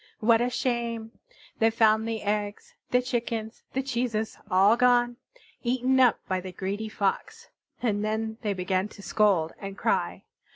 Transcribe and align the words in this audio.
What 0.19 0.41
a 0.41 0.49
shame! 0.49 1.11
they 1.59 1.69
found 1.69 2.07
the 2.07 2.23
eggs, 2.23 2.73
the 2.89 3.03
chickens, 3.03 3.61
the 3.73 3.83
cheeses 3.83 4.35
all 4.49 4.75
gone 4.75 5.17
eaten 5.61 5.99
up 5.99 6.17
by 6.27 6.41
the 6.41 6.51
greedy 6.51 6.89
Fox. 6.89 7.49
And 7.83 8.03
then 8.03 8.39
they 8.41 8.53
began 8.53 8.87
to 8.87 9.03
scold 9.03 9.53
and 9.59 9.77
cry. 9.77 10.23